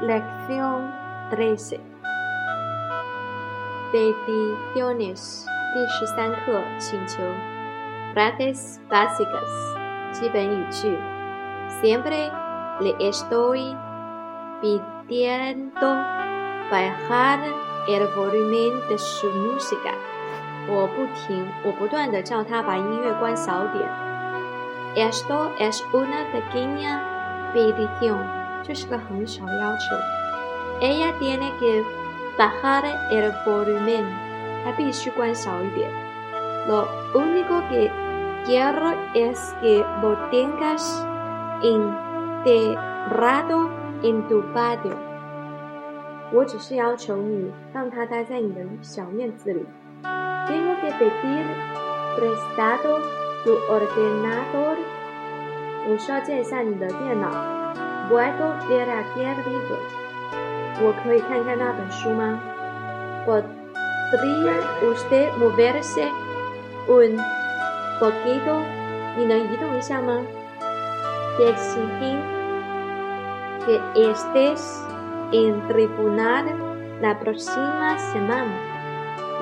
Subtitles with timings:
[0.00, 1.80] 13.
[3.92, 7.22] Peticiones 第十三课请求
[8.14, 9.50] Frases básicas
[10.12, 10.98] 基本语句
[11.80, 12.30] Siempre
[12.80, 13.76] le estoy
[14.60, 15.96] pidiendo
[16.70, 17.40] bajar
[17.88, 19.94] el volumen de su música
[20.66, 23.86] 我不停，我不断的叫他把音乐关小点。
[24.96, 27.02] Esto es una pequeña
[27.52, 28.24] petición，
[28.62, 29.96] 这是个很小的要求。
[30.80, 31.84] Ella tiene que
[32.36, 34.04] bajar el volumen，
[34.64, 35.90] 她必须关小一点。
[36.66, 37.90] Lo único que
[38.46, 41.06] quiero es que lo tengas
[41.62, 43.68] enterrado
[44.02, 44.96] en tu patio。
[46.32, 49.66] 我只是要求你让他待在你的小院子里。
[50.48, 51.44] tengo que pedir
[52.16, 53.00] prestado
[53.44, 54.76] tu ordenador.
[58.08, 59.78] ¿Puedo ver aquel libro?
[64.10, 64.54] ¿Podría
[64.90, 66.10] usted moverse
[66.88, 67.16] un
[68.00, 68.62] poquito?
[71.36, 72.22] Te exigen
[73.64, 73.80] que
[74.10, 74.86] estés
[75.32, 76.44] en tribunal
[77.00, 78.74] la próxima semana.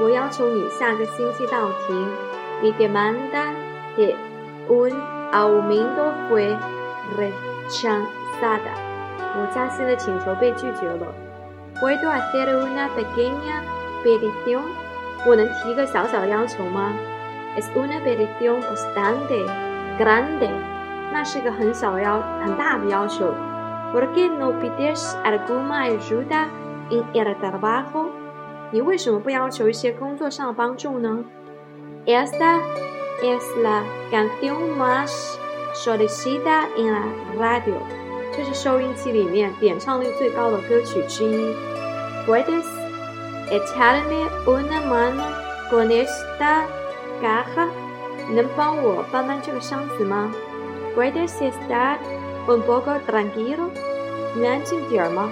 [0.00, 2.08] 我要求你下个星期到庭。
[2.62, 3.52] Mi demanda
[3.96, 4.16] de
[4.68, 4.90] un
[5.32, 6.56] aumento fue
[7.16, 8.15] rechazada。
[8.42, 11.06] 我加薪的请求被拒绝了。¿
[11.80, 13.62] Puedo hacer una pequeña
[14.04, 14.62] petición？
[15.26, 16.92] 我能提个小小的要求吗？
[17.56, 19.46] Es una petición bastante
[19.98, 20.50] grande。
[21.12, 23.32] 那是个很小的要很大的要求。¿
[23.92, 26.48] Por qué no pides alguna ayuda
[26.90, 28.06] en el trabajo？
[28.70, 31.24] 你为什么不要求一些工作上的帮助呢？
[32.06, 32.58] Esta
[33.22, 35.38] es la canción más
[35.74, 37.02] solicitada en la
[37.38, 37.74] radio。
[38.37, 41.55] 这是收音机里面点唱率最高的歌曲之一。
[42.27, 42.67] Puedes
[43.49, 45.23] echarme una mano
[45.71, 46.67] con esta
[47.19, 47.67] caja？
[48.29, 50.31] 能帮我搬搬这个箱子吗
[50.95, 51.97] ？Puedes estar
[52.45, 53.71] un poco tranquilo？
[54.35, 55.31] 你安静点儿吗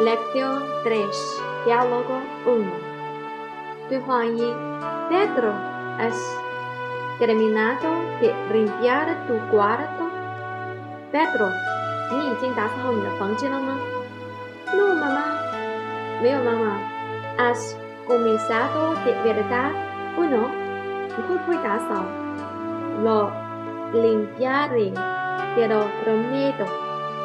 [0.00, 1.40] ？Lección 3.
[1.66, 2.62] Diálogo 1.
[5.10, 5.52] Pedro,
[5.99, 6.15] ¿has
[7.19, 7.89] terminado
[8.21, 10.09] de limpiar tu cuarto?
[11.11, 11.49] Pedro,
[14.75, 15.25] No, mamá.
[16.21, 16.79] Veo, mamá.
[17.37, 17.77] ¿Has
[18.07, 19.71] comenzado de verdad
[20.17, 20.49] o no?
[23.03, 23.31] Lo
[23.93, 24.93] limpiaré,
[25.55, 26.65] te lo prometo.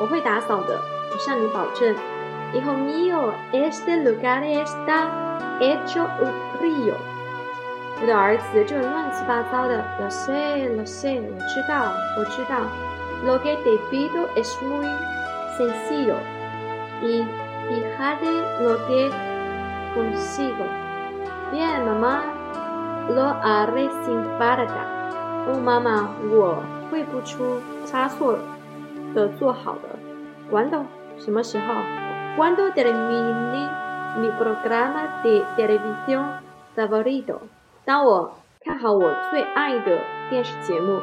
[0.00, 0.80] 我会打扫的，
[1.12, 1.94] 我向你保证。
[2.54, 5.06] Hijo mío, este lugar está
[5.60, 6.94] hecho un río。
[8.00, 9.84] 我的儿子，这乱七八糟的。
[10.00, 12.66] Lo sé, lo sé，我知道，我知道。
[13.24, 14.86] Lo que te pido es muy
[15.56, 16.16] sencillo
[17.00, 17.24] y
[17.68, 18.26] fíjate
[18.60, 19.10] lo que
[19.94, 20.64] consigo.
[21.52, 22.22] Bien, mamá,
[23.08, 24.90] lo haré sin falta。
[25.46, 28.38] 哦，妈妈，我会不出差错
[29.14, 29.88] 的做好的。¿
[30.50, 30.84] Cuándo？
[31.18, 31.74] 什么时候？
[32.36, 33.68] Cuando termine
[34.18, 36.40] mi programa de televisión
[36.74, 37.42] favorito，
[37.87, 39.99] 当我看好我最爱的
[40.29, 40.99] 电视节目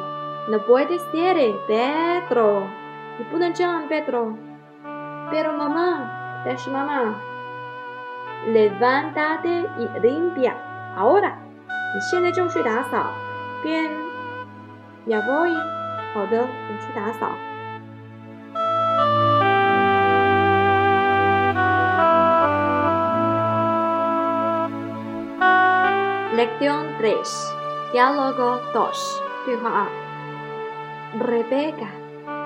[0.47, 1.33] ，No puede ser,
[1.67, 2.61] Pedro，
[3.17, 4.35] 你不能这样，Pedro。
[5.31, 5.97] Pero mamá，
[6.45, 7.15] 但是妈妈
[8.45, 10.53] ，levántate y limpia
[10.95, 11.31] ahora，
[11.95, 13.07] 你现在就去打扫。
[13.63, 13.89] Bien,
[15.07, 15.55] ya voy，
[16.13, 17.31] 好的，我去打扫。
[26.34, 27.54] Lección 3.
[27.92, 29.22] Diálogo 2.
[31.18, 31.90] Rebeca,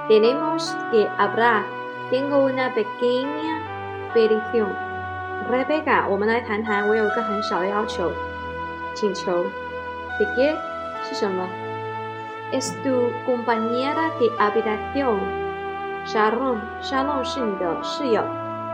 [0.08, 1.64] tenemos que hablar.
[2.10, 4.74] Tengo una pequeña petición.
[5.48, 6.06] Rebeca,
[10.18, 10.56] ¿De qué?
[12.52, 15.20] Es tu compañera de habitación.
[16.06, 18.22] Sharon, Sharon 是你的室友。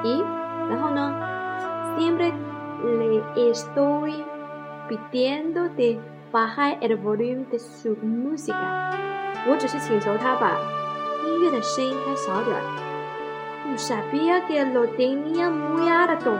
[0.03, 0.25] 咦，
[0.69, 1.12] 然后呢？
[1.97, 2.33] Siempre
[2.85, 4.25] le estoy
[4.88, 6.00] pidiendo de
[6.32, 8.92] bajar el volumen de su música。
[9.48, 10.58] 我只是请求他把
[11.26, 12.62] 音乐的声音开小点儿。
[13.68, 16.32] No sabía que lo tenía muy alto。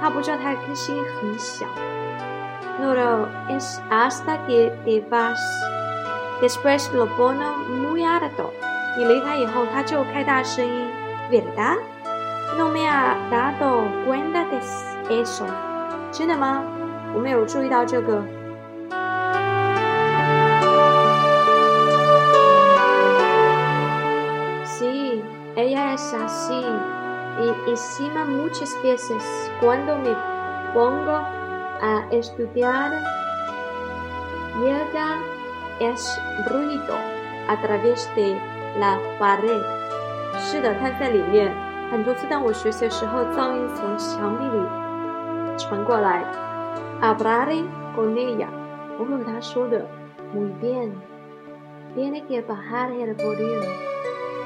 [0.00, 1.66] 他不知道他的声音很小。
[2.80, 5.38] No lo es hasta que te vas.
[6.40, 8.50] Después lo pone muy alto。
[8.96, 10.90] 你离开以后，他就开大声音。
[11.30, 11.78] ¿Verdad?
[12.56, 15.44] No me ha dado cuenta de eso。
[16.12, 16.62] 真的吗？
[17.14, 18.22] 我没有注意到这个。
[25.94, 26.64] es así.
[27.40, 29.22] Y encima muchas veces
[29.60, 30.14] cuando me
[30.72, 31.20] pongo
[31.82, 32.92] a estudiar,
[34.60, 35.18] llega
[35.80, 36.94] es ruido
[37.48, 38.36] a través de
[38.78, 39.62] la pared.
[40.38, 41.52] 是的，它在里面。
[41.90, 46.24] 很多次当我学习的时候，噪音从墙壁里传过来。
[47.03, 47.63] Hablaré
[47.95, 48.49] con ella，
[48.97, 49.85] 我会和她说的。
[50.33, 53.67] Muy bien。Tiene que bajar el volumen.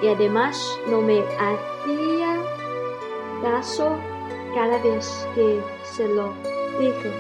[0.01, 2.37] Y además no me hacía
[3.41, 3.91] caso
[4.55, 6.29] cada vez que se lo
[6.79, 7.11] dije.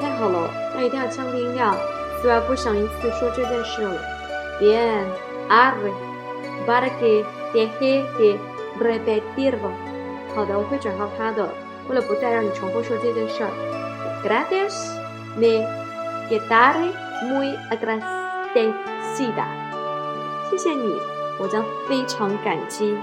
[0.00, 1.74] 太好了，他一定要降低音量，
[2.22, 4.00] 虽然不想一次说这件事了。
[4.60, 5.04] Bien,
[5.48, 5.92] arre,
[6.66, 8.38] para que deje de
[8.78, 9.70] repetirlo.
[10.34, 11.48] 好的，我会转告他的，
[11.89, 13.49] 为了不再让你重复说这件事儿。
[14.23, 14.73] Gracias,
[15.35, 15.65] me
[16.29, 16.91] quedaré
[17.23, 19.45] muy agradecida.
[20.49, 20.99] 谢谢你，
[21.39, 22.95] 我将非常感激。